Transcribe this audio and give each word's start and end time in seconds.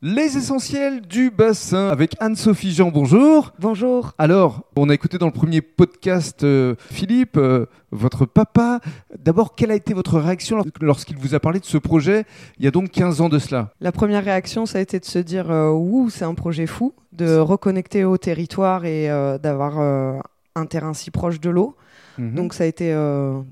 Les 0.00 0.36
essentiels 0.36 1.00
du 1.00 1.28
bassin 1.28 1.88
avec 1.88 2.14
Anne-Sophie 2.20 2.70
Jean, 2.70 2.92
bonjour. 2.92 3.52
Bonjour. 3.58 4.12
Alors, 4.16 4.62
on 4.76 4.90
a 4.90 4.94
écouté 4.94 5.18
dans 5.18 5.26
le 5.26 5.32
premier 5.32 5.60
podcast 5.60 6.44
euh, 6.44 6.76
Philippe, 6.78 7.36
euh, 7.36 7.66
votre 7.90 8.24
papa. 8.24 8.78
D'abord, 9.18 9.56
quelle 9.56 9.72
a 9.72 9.74
été 9.74 9.94
votre 9.94 10.20
réaction 10.20 10.62
lorsqu'il 10.80 11.16
vous 11.16 11.34
a 11.34 11.40
parlé 11.40 11.58
de 11.58 11.64
ce 11.64 11.78
projet 11.78 12.26
il 12.60 12.64
y 12.64 12.68
a 12.68 12.70
donc 12.70 12.92
15 12.92 13.20
ans 13.22 13.28
de 13.28 13.40
cela? 13.40 13.72
La 13.80 13.90
première 13.90 14.22
réaction, 14.22 14.66
ça 14.66 14.78
a 14.78 14.82
été 14.82 15.00
de 15.00 15.04
se 15.04 15.18
dire 15.18 15.50
euh, 15.50 15.72
Ouh, 15.72 16.10
c'est 16.10 16.24
un 16.24 16.34
projet 16.34 16.68
fou, 16.68 16.94
de 17.10 17.36
reconnecter 17.36 18.04
au 18.04 18.18
territoire 18.18 18.84
et 18.84 19.08
d'avoir 19.42 19.80
un 19.80 20.66
terrain 20.66 20.94
si 20.94 21.10
proche 21.10 21.40
de 21.40 21.50
l'eau. 21.50 21.74
Mhm. 22.18 22.34
Donc, 22.36 22.54
ça 22.54 22.62
a 22.62 22.66
été 22.68 22.94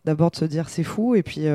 d'abord 0.04 0.30
de 0.30 0.36
se 0.36 0.44
dire 0.44 0.68
C'est 0.68 0.84
fou. 0.84 1.16
Et 1.16 1.24
puis, 1.24 1.48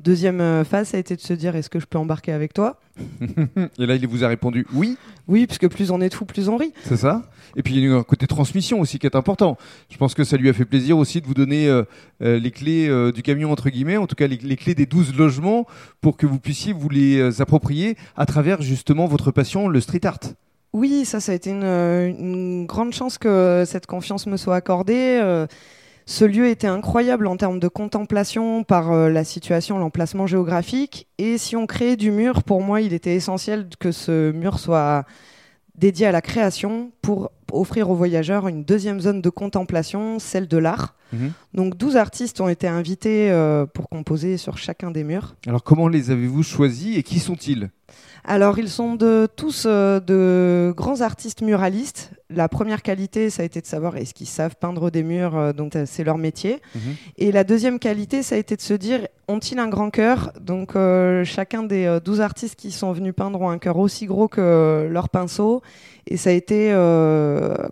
deuxième 0.00 0.40
euh, 0.40 0.64
phase, 0.64 0.88
ça 0.88 0.96
a 0.96 1.00
été 1.00 1.16
de 1.16 1.20
se 1.20 1.32
dire 1.32 1.56
Est-ce 1.56 1.70
que 1.70 1.80
je 1.80 1.86
peux 1.86 1.98
embarquer 1.98 2.32
avec 2.32 2.52
toi? 2.54 2.80
Et 3.78 3.86
là, 3.86 3.94
il 3.94 4.06
vous 4.08 4.24
a 4.24 4.28
répondu 4.28 4.66
oui, 4.72 4.96
Oui, 5.28 5.46
puisque 5.46 5.68
plus 5.68 5.90
on 5.90 6.00
est 6.00 6.08
de 6.08 6.14
fous, 6.14 6.24
plus 6.24 6.48
on 6.48 6.56
rit. 6.56 6.72
c'est 6.84 6.96
ça. 6.96 7.22
Et 7.56 7.62
puis, 7.62 7.74
il 7.74 7.80
y 7.80 7.84
a 7.84 7.86
eu 7.88 7.94
un 7.94 8.02
côté 8.02 8.26
transmission 8.26 8.80
aussi 8.80 8.98
qui 8.98 9.06
est 9.06 9.16
important. 9.16 9.56
Je 9.90 9.96
pense 9.96 10.14
que 10.14 10.24
ça 10.24 10.36
lui 10.36 10.48
a 10.48 10.52
fait 10.52 10.64
plaisir 10.64 10.98
aussi 10.98 11.20
de 11.20 11.26
vous 11.26 11.34
donner 11.34 11.68
euh, 11.68 11.82
euh, 12.22 12.38
les 12.38 12.50
clés 12.50 12.88
euh, 12.88 13.12
du 13.12 13.22
camion, 13.22 13.50
entre 13.52 13.70
guillemets, 13.70 13.96
en 13.96 14.06
tout 14.06 14.16
cas 14.16 14.26
les, 14.26 14.36
les 14.36 14.56
clés 14.56 14.74
des 14.74 14.86
12 14.86 15.14
logements 15.16 15.66
pour 16.00 16.16
que 16.16 16.26
vous 16.26 16.38
puissiez 16.38 16.72
vous 16.72 16.88
les 16.88 17.18
euh, 17.18 17.40
approprier 17.42 17.96
à 18.16 18.26
travers 18.26 18.62
justement 18.62 19.06
votre 19.06 19.30
passion, 19.30 19.68
le 19.68 19.80
street 19.80 20.04
art. 20.04 20.18
Oui, 20.74 21.04
ça, 21.06 21.18
ça 21.20 21.32
a 21.32 21.34
été 21.34 21.50
une, 21.50 21.64
euh, 21.64 22.08
une 22.08 22.66
grande 22.66 22.92
chance 22.92 23.16
que 23.16 23.64
cette 23.66 23.86
confiance 23.86 24.26
me 24.26 24.36
soit 24.36 24.56
accordée. 24.56 25.18
Euh, 25.22 25.46
ce 26.08 26.24
lieu 26.24 26.48
était 26.48 26.66
incroyable 26.66 27.26
en 27.26 27.36
termes 27.36 27.60
de 27.60 27.68
contemplation 27.68 28.64
par 28.64 28.92
euh, 28.92 29.10
la 29.10 29.24
situation, 29.24 29.76
l'emplacement 29.76 30.26
géographique. 30.26 31.06
Et 31.18 31.36
si 31.36 31.54
on 31.54 31.66
créait 31.66 31.96
du 31.96 32.10
mur, 32.10 32.44
pour 32.44 32.62
moi, 32.62 32.80
il 32.80 32.94
était 32.94 33.14
essentiel 33.14 33.68
que 33.78 33.92
ce 33.92 34.32
mur 34.32 34.58
soit 34.58 35.04
dédié 35.74 36.06
à 36.06 36.12
la 36.12 36.22
création 36.22 36.92
pour 37.02 37.30
offrir 37.52 37.90
aux 37.90 37.94
voyageurs 37.94 38.48
une 38.48 38.64
deuxième 38.64 39.00
zone 39.00 39.20
de 39.20 39.28
contemplation, 39.28 40.18
celle 40.18 40.48
de 40.48 40.56
l'art. 40.56 40.94
Mhm. 41.12 41.32
Donc 41.52 41.76
12 41.76 41.98
artistes 41.98 42.40
ont 42.40 42.48
été 42.48 42.66
invités 42.66 43.30
euh, 43.30 43.66
pour 43.66 43.90
composer 43.90 44.38
sur 44.38 44.56
chacun 44.56 44.90
des 44.90 45.04
murs. 45.04 45.36
Alors, 45.46 45.62
comment 45.62 45.88
les 45.88 46.10
avez-vous 46.10 46.42
choisis 46.42 46.96
et 46.96 47.02
qui 47.02 47.18
sont-ils? 47.18 47.68
Alors, 48.24 48.58
ils 48.58 48.70
sont 48.70 48.94
de, 48.94 49.28
tous 49.36 49.66
euh, 49.66 50.00
de 50.00 50.72
grands 50.74 51.02
artistes 51.02 51.42
muralistes. 51.42 52.12
La 52.30 52.46
première 52.48 52.82
qualité, 52.82 53.30
ça 53.30 53.42
a 53.42 53.46
été 53.46 53.62
de 53.62 53.66
savoir 53.66 53.96
est-ce 53.96 54.12
qu'ils 54.12 54.26
savent 54.26 54.54
peindre 54.60 54.90
des 54.90 55.02
murs, 55.02 55.34
euh, 55.34 55.52
donc 55.54 55.74
euh, 55.74 55.84
c'est 55.86 56.04
leur 56.04 56.18
métier. 56.18 56.60
Mhm. 56.74 56.80
Et 57.16 57.32
la 57.32 57.42
deuxième 57.42 57.78
qualité, 57.78 58.22
ça 58.22 58.34
a 58.34 58.38
été 58.38 58.54
de 58.54 58.60
se 58.60 58.74
dire 58.74 59.06
ont-ils 59.28 59.58
un 59.58 59.68
grand 59.68 59.88
cœur? 59.88 60.32
Donc, 60.38 60.76
euh, 60.76 61.24
chacun 61.24 61.62
des 61.62 61.86
euh, 61.86 62.00
12 62.00 62.20
artistes 62.20 62.56
qui 62.56 62.70
sont 62.70 62.92
venus 62.92 63.14
peindre 63.14 63.40
ont 63.40 63.48
un 63.48 63.58
cœur 63.58 63.78
aussi 63.78 64.04
gros 64.04 64.28
que 64.28 64.88
leur 64.90 65.08
pinceau. 65.08 65.62
Et 66.10 66.16
ça 66.16 66.30
a 66.30 66.32
été 66.32 66.74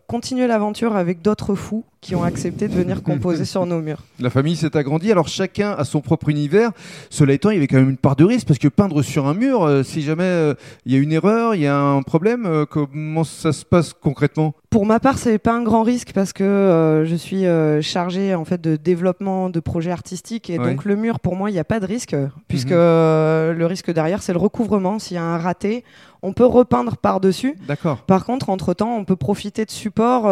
continuer 0.06 0.46
l'aventure 0.46 0.94
avec 0.94 1.22
d'autres 1.22 1.54
fous 1.54 1.86
qui 2.02 2.14
ont 2.14 2.22
accepté 2.22 2.68
de 2.68 2.74
venir 2.74 3.02
composer 3.02 3.46
sur 3.46 3.64
nos 3.64 3.80
murs. 3.80 4.04
La 4.20 4.28
famille 4.28 4.56
s'est 4.56 4.76
agrandie, 4.76 5.10
alors 5.10 5.26
chacun 5.26 5.72
a 5.72 5.84
son 5.84 6.02
propre 6.02 6.28
univers. 6.28 6.72
Cela 7.08 7.32
étant, 7.32 7.48
il 7.48 7.54
y 7.54 7.56
avait 7.56 7.66
quand 7.66 7.78
même 7.78 7.88
une 7.88 7.96
part 7.96 8.14
de 8.14 8.24
risque 8.24 8.46
parce 8.46 8.58
que 8.58 8.68
peindre 8.68 9.00
sur 9.00 9.26
un 9.26 9.32
mur, 9.32 9.80
si 9.86 10.02
jamais 10.02 10.52
il 10.84 10.92
y 10.92 10.96
a 10.96 10.98
une 10.98 11.12
erreur, 11.12 11.54
il 11.54 11.62
y 11.62 11.66
a 11.66 11.78
un 11.78 12.02
problème, 12.02 12.66
comment 12.68 13.24
ça 13.24 13.54
se 13.54 13.64
passe 13.64 13.94
concrètement? 13.94 14.45
Pour 14.70 14.84
ma 14.86 15.00
part, 15.00 15.18
c'est 15.18 15.38
pas 15.38 15.54
un 15.54 15.62
grand 15.62 15.82
risque 15.82 16.12
parce 16.12 16.32
que 16.32 16.44
euh, 16.44 17.04
je 17.04 17.14
suis 17.16 17.46
euh, 17.46 17.80
chargée 17.80 18.34
en 18.34 18.44
fait 18.44 18.60
de 18.60 18.76
développement 18.76 19.48
de 19.50 19.60
projets 19.60 19.90
artistiques 19.90 20.50
et 20.50 20.58
Ouais. 20.58 20.70
donc 20.72 20.84
le 20.84 20.96
mur 20.96 21.18
pour 21.20 21.34
moi 21.36 21.50
il 21.50 21.54
n'y 21.54 21.58
a 21.58 21.64
pas 21.64 21.80
de 21.80 21.86
risque 21.86 22.14
puisque 22.48 22.68
Mhm. 22.70 22.76
euh, 22.78 23.52
le 23.52 23.66
risque 23.66 23.90
derrière 23.92 24.22
c'est 24.22 24.32
le 24.32 24.38
recouvrement. 24.38 24.98
S'il 24.98 25.14
y 25.16 25.18
a 25.18 25.24
un 25.24 25.38
raté, 25.38 25.84
on 26.22 26.32
peut 26.32 26.44
repeindre 26.46 26.96
par 26.96 27.20
dessus. 27.20 27.56
D'accord. 27.66 28.02
Par 28.02 28.24
contre, 28.24 28.50
entre 28.50 28.74
temps, 28.74 28.96
on 28.96 29.04
peut 29.04 29.16
profiter 29.16 29.64
de 29.64 29.70
supports. 29.70 30.24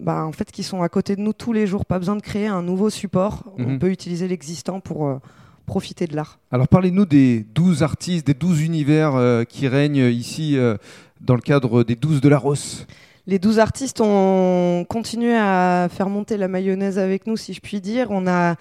bah, 0.00 0.24
en 0.24 0.30
fait, 0.32 0.52
qui 0.52 0.62
sont 0.62 0.80
à 0.82 0.88
côté 0.88 1.16
de 1.16 1.20
nous 1.20 1.32
tous 1.32 1.52
les 1.52 1.66
jours. 1.66 1.84
Pas 1.84 1.98
besoin 1.98 2.14
de 2.14 2.22
créer 2.22 2.46
un 2.46 2.62
nouveau 2.62 2.88
support. 2.88 3.42
Mhm. 3.58 3.66
On 3.74 3.78
peut 3.78 3.90
utiliser 3.90 4.28
l'existant 4.28 4.78
pour 4.80 5.18
profiter 5.66 6.06
de 6.06 6.16
l'art. 6.16 6.38
Alors 6.50 6.66
parlez-nous 6.68 7.04
des 7.04 7.44
12 7.54 7.82
artistes, 7.82 8.26
des 8.26 8.32
12 8.34 8.62
univers 8.62 9.16
euh, 9.16 9.44
qui 9.44 9.68
règnent 9.68 10.08
ici 10.08 10.56
euh, 10.56 10.76
dans 11.20 11.34
le 11.34 11.40
cadre 11.42 11.82
des 11.84 11.94
12 11.96 12.20
de 12.22 12.28
la 12.28 12.38
Rosse. 12.38 12.86
Les 13.28 13.38
12 13.38 13.58
artistes 13.58 14.00
ont 14.00 14.86
continué 14.88 15.36
à 15.36 15.88
faire 15.90 16.08
monter 16.08 16.38
la 16.38 16.48
mayonnaise 16.48 16.98
avec 16.98 17.26
nous, 17.26 17.36
si 17.36 17.52
je 17.52 17.60
puis 17.60 17.82
dire. 17.82 18.06
On 18.10 18.26
a 18.26 18.56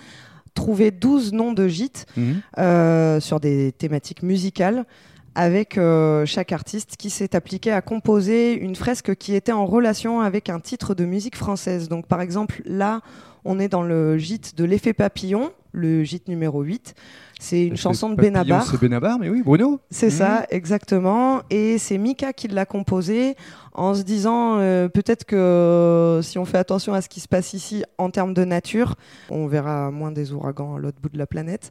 trouvé 0.55 0.91
12 0.91 1.31
noms 1.31 1.53
de 1.53 1.69
gîtes 1.69 2.05
euh, 2.57 3.22
sur 3.22 3.39
des 3.39 3.72
thématiques 3.72 4.23
musicales 4.23 4.85
avec 5.35 5.78
euh, 5.78 6.25
chaque 6.25 6.51
artiste 6.51 6.97
qui 6.97 7.09
s'est 7.09 7.33
appliqué 7.33 7.72
à 7.72 7.81
composer 7.81 8.55
une 8.55 8.75
fresque 8.75 9.16
qui 9.16 9.35
était 9.35 9.53
en 9.53 9.66
relation 9.66 10.19
avec 10.19 10.50
un 10.50 10.59
titre 10.59 10.95
de 10.95 11.05
musique 11.05 11.38
française. 11.38 11.88
Donc 11.88 12.05
par 12.05 12.19
exemple, 12.19 12.61
là, 12.66 12.99
on 13.45 13.59
est 13.59 13.69
dans 13.69 13.84
le 13.84 14.17
gîte 14.17 14.57
de 14.57 14.66
l'effet 14.66 14.91
papillon, 14.91 15.53
le 15.72 16.03
gîte 16.03 16.28
numéro 16.28 16.61
8. 16.61 16.94
C'est 17.40 17.68
une 17.68 17.78
chanson 17.78 18.09
de 18.09 18.16
Benabar. 18.16 18.66
C'est 18.66 18.80
Benabar, 18.80 19.20
mais 19.20 19.30
oui, 19.30 19.44
Bruno. 19.44 19.80
C'est 19.92 20.09
ça, 20.09 20.46
exactement. 20.50 21.42
Et 21.50 21.78
c'est 21.78 21.98
Mika 21.98 22.34
qui 22.34 22.48
l'a 22.48 22.66
composé 22.66 23.36
en 23.74 23.94
se 23.94 24.02
disant 24.02 24.58
euh, 24.58 24.90
peut-être 24.90 25.24
que 25.24 25.36
euh, 25.36 26.22
si 26.24 26.40
on 26.40 26.46
fait 26.46 26.58
attention 26.58 26.94
à 26.94 27.02
ce 27.02 27.09
qui 27.09 27.20
se 27.20 27.28
passe 27.28 27.53
ici 27.53 27.84
en 28.00 28.09
termes 28.09 28.34
de 28.34 28.44
nature, 28.44 28.96
on 29.30 29.46
verra 29.46 29.92
moins 29.92 30.12
des 30.12 30.34
ouragans 30.34 30.76
à 30.76 30.80
l'autre 30.80 30.97
bout 31.02 31.09
de 31.09 31.18
la 31.18 31.28
planète. 31.28 31.70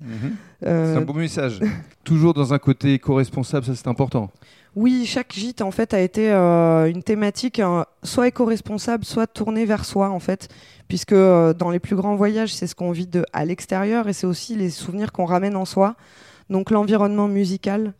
Euh, 0.64 0.94
C'est 0.94 1.00
un 1.00 1.04
beau 1.04 1.14
message. 1.14 1.60
Toujours 2.04 2.32
dans 2.32 2.54
un 2.54 2.58
côté 2.58 2.94
éco-responsable, 2.94 3.66
ça 3.66 3.74
c'est 3.74 3.88
important. 3.88 4.30
Oui, 4.76 5.06
chaque 5.06 5.32
gîte 5.32 5.62
en 5.62 5.70
fait 5.70 5.94
a 5.94 6.00
été 6.00 6.30
euh, 6.30 6.90
une 6.90 7.02
thématique 7.02 7.62
soit 8.02 8.28
éco-responsable, 8.28 9.06
soit 9.06 9.26
tournée 9.26 9.64
vers 9.64 9.86
soi 9.86 10.10
en 10.10 10.20
fait, 10.20 10.48
puisque 10.86 11.12
euh, 11.12 11.54
dans 11.54 11.70
les 11.70 11.78
plus 11.78 11.96
grands 11.96 12.14
voyages, 12.14 12.54
c'est 12.54 12.66
ce 12.66 12.74
qu'on 12.74 12.90
vit 12.92 13.06
de 13.06 13.24
à 13.32 13.46
l'extérieur 13.46 14.06
et 14.06 14.12
c'est 14.12 14.26
aussi 14.26 14.54
les 14.54 14.68
souvenirs 14.68 15.12
qu'on 15.12 15.24
ramène 15.24 15.55
en 15.56 15.64
soi. 15.64 15.96
Donc 16.50 16.70
l'environnement 16.70 17.26
musical, 17.28 17.94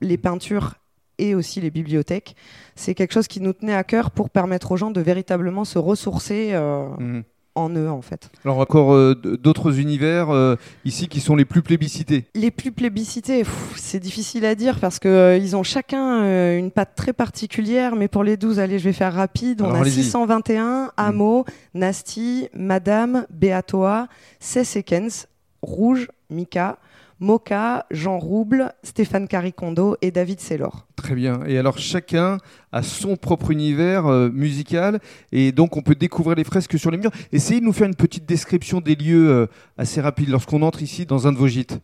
les 0.00 0.16
peintures 0.16 0.74
et 1.18 1.34
aussi 1.34 1.60
les 1.60 1.70
bibliothèques, 1.70 2.34
c'est 2.76 2.94
quelque 2.94 3.12
chose 3.12 3.28
qui 3.28 3.40
nous 3.42 3.52
tenait 3.52 3.74
à 3.74 3.84
cœur 3.84 4.10
pour 4.10 4.30
permettre 4.30 4.72
aux 4.72 4.76
gens 4.78 4.90
de 4.90 5.02
véritablement 5.02 5.66
se 5.66 5.78
ressourcer 5.78 6.50
euh, 6.54 6.88
Mhm. 6.98 7.24
en 7.56 7.68
eux 7.68 7.90
en 7.90 8.00
fait. 8.00 8.30
Alors 8.42 8.58
encore 8.60 8.94
euh, 8.94 9.14
d'autres 9.14 9.78
univers 9.80 10.30
euh, 10.30 10.56
ici 10.86 11.08
qui 11.08 11.20
sont 11.20 11.36
les 11.36 11.44
plus 11.44 11.60
plébiscités. 11.60 12.24
Les 12.34 12.50
plus 12.50 12.72
plébiscités, 12.72 13.42
c'est 13.76 14.00
difficile 14.00 14.46
à 14.46 14.54
dire 14.54 14.78
parce 14.80 14.98
que 14.98 15.08
euh, 15.08 15.36
ils 15.36 15.56
ont 15.56 15.62
chacun 15.62 16.56
une 16.56 16.70
patte 16.70 16.94
très 16.94 17.12
particulière. 17.12 17.96
Mais 17.96 18.08
pour 18.08 18.24
les 18.24 18.38
12, 18.38 18.58
allez, 18.58 18.78
je 18.78 18.84
vais 18.84 18.94
faire 18.94 19.12
rapide. 19.12 19.60
On 19.60 19.74
a 19.74 19.80
allez-y. 19.80 20.04
621, 20.04 20.92
Amo, 20.96 21.44
Nasty, 21.74 22.48
Madame, 22.54 23.26
Beatoa, 23.28 24.08
Sessekens, 24.38 25.26
Rouge, 25.60 26.08
Mika, 26.30 26.78
Moka, 27.20 27.86
Jean 27.90 28.18
Rouble, 28.18 28.72
Stéphane 28.82 29.28
Caricondo 29.28 29.96
et 30.00 30.10
David 30.10 30.40
Sellor. 30.40 30.86
Très 30.96 31.14
bien. 31.14 31.42
Et 31.46 31.58
alors 31.58 31.78
chacun 31.78 32.38
a 32.72 32.82
son 32.82 33.16
propre 33.16 33.50
univers 33.50 34.06
euh, 34.06 34.30
musical 34.30 35.00
et 35.30 35.52
donc 35.52 35.76
on 35.76 35.82
peut 35.82 35.94
découvrir 35.94 36.36
les 36.36 36.44
fresques 36.44 36.78
sur 36.78 36.90
les 36.90 36.96
murs. 36.96 37.12
Essayez 37.32 37.60
de 37.60 37.66
nous 37.66 37.74
faire 37.74 37.86
une 37.86 37.94
petite 37.94 38.24
description 38.24 38.80
des 38.80 38.94
lieux 38.94 39.30
euh, 39.30 39.46
assez 39.76 40.00
rapide 40.00 40.30
lorsqu'on 40.30 40.62
entre 40.62 40.82
ici 40.82 41.04
dans 41.04 41.26
un 41.26 41.32
de 41.32 41.38
vos 41.38 41.48
gîtes. 41.48 41.78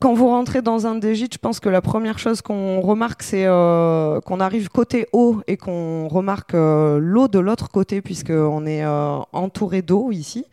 Quand 0.00 0.14
vous 0.14 0.28
rentrez 0.28 0.62
dans 0.62 0.86
un 0.86 0.94
des 0.94 1.14
gîtes, 1.14 1.34
je 1.34 1.38
pense 1.38 1.60
que 1.60 1.68
la 1.68 1.82
première 1.82 2.18
chose 2.18 2.40
qu'on 2.40 2.80
remarque, 2.80 3.22
c'est 3.22 3.44
euh, 3.44 4.18
qu'on 4.22 4.40
arrive 4.40 4.70
côté 4.70 5.06
eau 5.12 5.42
et 5.46 5.58
qu'on 5.58 6.08
remarque 6.08 6.54
euh, 6.54 6.98
l'eau 6.98 7.28
de 7.28 7.38
l'autre 7.38 7.68
côté, 7.68 8.00
puisqu'on 8.00 8.64
est 8.64 8.82
euh, 8.82 9.18
entouré 9.34 9.82
d'eau 9.82 10.10
ici. 10.10 10.46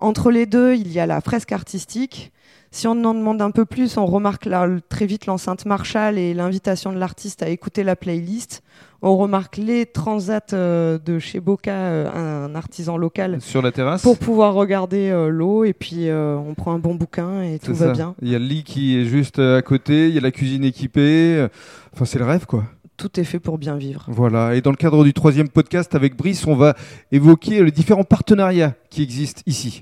Entre 0.00 0.30
les 0.30 0.46
deux, 0.46 0.74
il 0.74 0.90
y 0.90 1.00
a 1.00 1.06
la 1.06 1.20
fresque 1.20 1.52
artistique. 1.52 2.32
Si 2.70 2.86
on 2.86 2.92
en 3.04 3.12
demande 3.12 3.42
un 3.42 3.50
peu 3.50 3.66
plus, 3.66 3.98
on 3.98 4.06
remarque 4.06 4.46
là, 4.46 4.66
très 4.88 5.04
vite 5.04 5.26
l'enceinte 5.26 5.66
Marshall 5.66 6.16
et 6.16 6.32
l'invitation 6.32 6.90
de 6.90 6.98
l'artiste 6.98 7.42
à 7.42 7.50
écouter 7.50 7.84
la 7.84 7.94
playlist. 7.94 8.62
On 9.00 9.16
remarque 9.16 9.58
les 9.58 9.86
transats 9.86 10.40
euh, 10.52 10.98
de 10.98 11.20
chez 11.20 11.38
Boca, 11.38 11.72
euh, 11.72 12.46
un 12.48 12.56
artisan 12.56 12.96
local, 12.96 13.40
Sur 13.40 13.62
la 13.62 13.70
terrasse. 13.70 14.02
pour 14.02 14.18
pouvoir 14.18 14.54
regarder 14.54 15.10
euh, 15.10 15.28
l'eau. 15.28 15.62
Et 15.62 15.72
puis, 15.72 16.08
on 16.10 16.54
prend 16.54 16.72
un 16.72 16.80
bon 16.80 16.96
bouquin 16.96 17.42
et 17.42 17.60
tout 17.60 17.74
va 17.74 17.92
bien. 17.92 18.14
Il 18.22 18.28
y 18.28 18.34
a 18.34 18.38
le 18.40 18.44
lit 18.44 18.64
qui 18.64 18.98
est 18.98 19.04
juste 19.04 19.38
à 19.38 19.62
côté, 19.62 20.08
il 20.08 20.14
y 20.14 20.18
a 20.18 20.20
la 20.20 20.32
cuisine 20.32 20.64
équipée. 20.64 21.46
Enfin, 21.92 22.04
c'est 22.04 22.18
le 22.18 22.24
rêve, 22.24 22.46
quoi. 22.46 22.64
Tout 22.96 23.20
est 23.20 23.24
fait 23.24 23.38
pour 23.38 23.58
bien 23.58 23.76
vivre. 23.76 24.04
Voilà. 24.08 24.56
Et 24.56 24.60
dans 24.60 24.70
le 24.72 24.76
cadre 24.76 25.04
du 25.04 25.12
troisième 25.12 25.48
podcast 25.48 25.94
avec 25.94 26.16
Brice, 26.16 26.44
on 26.48 26.56
va 26.56 26.74
évoquer 27.12 27.62
les 27.62 27.70
différents 27.70 28.02
partenariats 28.02 28.74
qui 28.90 29.04
existent 29.04 29.42
ici. 29.46 29.76